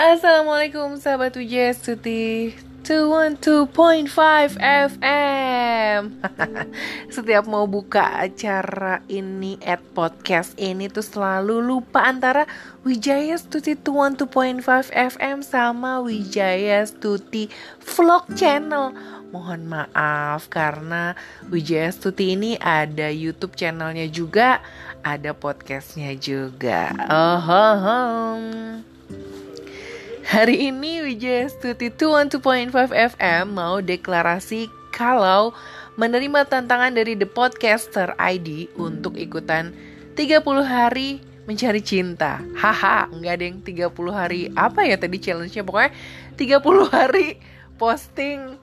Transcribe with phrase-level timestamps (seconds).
[0.00, 2.56] Assalamualaikum sahabat UJS Tuti
[2.88, 3.68] 212.5
[4.56, 6.00] FM
[7.20, 12.48] Setiap mau buka acara ini at podcast ini tuh selalu lupa antara
[12.80, 17.52] Wijaya Stuti 212.5 FM sama Wijaya Stuti
[17.84, 18.96] Vlog Channel
[19.36, 21.12] Mohon maaf karena
[21.52, 24.64] Wijaya Stuti ini ada YouTube channelnya juga,
[25.06, 26.88] ada podcastnya juga.
[27.06, 28.89] Oh, oh, oh.
[30.30, 35.50] Hari ini Wijaya Stuti 212.5 FM mau deklarasi kalau
[35.98, 39.74] menerima tantangan dari The Podcaster ID untuk ikutan
[40.14, 41.18] 30 hari
[41.50, 42.38] mencari cinta.
[42.54, 45.90] Haha, enggak deng 30 hari apa ya tadi challenge-nya pokoknya
[46.38, 46.62] 30
[46.94, 47.34] hari
[47.74, 48.54] posting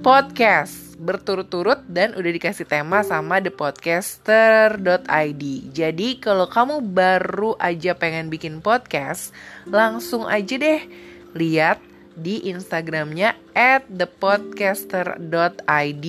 [0.00, 5.42] podcast berturut-turut dan udah dikasih tema sama thepodcaster.id.
[5.72, 9.32] Jadi kalau kamu baru aja pengen bikin podcast,
[9.64, 10.84] langsung aja deh
[11.32, 11.80] lihat
[12.20, 16.06] di Instagramnya at thepodcaster.id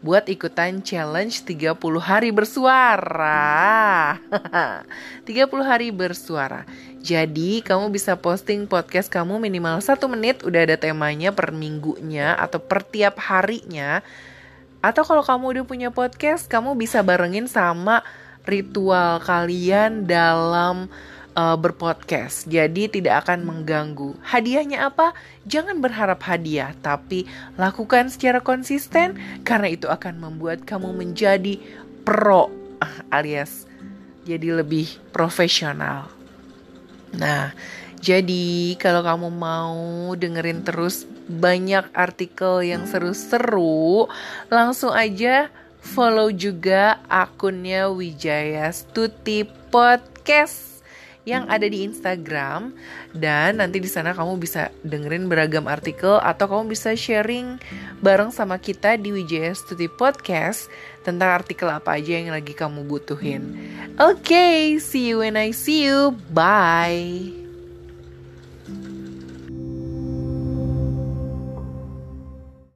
[0.00, 4.16] buat ikutan challenge 30 hari bersuara.
[5.28, 6.64] 30 hari bersuara.
[7.04, 12.60] Jadi kamu bisa posting podcast kamu minimal satu menit udah ada temanya per minggunya atau
[12.60, 14.00] per tiap harinya.
[14.80, 18.00] Atau kalau kamu udah punya podcast, kamu bisa barengin sama
[18.48, 20.88] ritual kalian dalam
[21.40, 22.44] uh, berpodcast.
[22.52, 24.12] Jadi tidak akan mengganggu.
[24.20, 25.16] Hadiahnya apa?
[25.48, 27.24] Jangan berharap hadiah, tapi
[27.56, 29.16] lakukan secara konsisten
[29.48, 31.56] karena itu akan membuat kamu menjadi
[32.04, 32.52] pro
[33.16, 33.64] alias
[34.28, 36.12] jadi lebih profesional.
[37.16, 37.50] Nah,
[37.98, 39.80] jadi kalau kamu mau
[40.14, 44.06] dengerin terus banyak artikel yang seru-seru,
[44.52, 50.79] langsung aja follow juga akunnya Wijaya Stuti Podcast
[51.28, 52.72] yang ada di Instagram
[53.12, 57.60] dan nanti di sana kamu bisa dengerin beragam artikel atau kamu bisa sharing
[58.00, 60.72] bareng sama kita di Wijaya Stuti Podcast
[61.04, 63.56] tentang artikel apa aja yang lagi kamu butuhin.
[64.00, 66.16] Oke, okay, see you when I see you.
[66.32, 67.39] Bye.